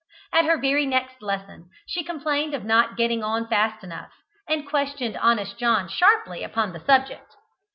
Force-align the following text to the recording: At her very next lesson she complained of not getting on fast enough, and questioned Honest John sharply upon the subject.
At 0.33 0.45
her 0.45 0.57
very 0.59 0.87
next 0.87 1.21
lesson 1.21 1.69
she 1.85 2.03
complained 2.03 2.55
of 2.55 2.65
not 2.65 2.97
getting 2.97 3.21
on 3.23 3.47
fast 3.47 3.83
enough, 3.83 4.09
and 4.49 4.67
questioned 4.67 5.15
Honest 5.17 5.59
John 5.59 5.87
sharply 5.87 6.41
upon 6.41 6.73
the 6.73 6.79
subject. 6.83 7.35